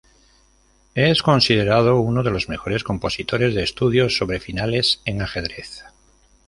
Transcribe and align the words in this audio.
Es 0.95 1.21
considerado 1.21 1.99
uno 2.01 2.23
de 2.23 2.31
los 2.31 2.49
mejores 2.49 2.83
compositores 2.83 3.53
de 3.53 3.61
estudios 3.61 4.17
sobre 4.17 4.39
finales 4.39 4.99
en 5.05 5.21
ajedrez. 5.21 5.83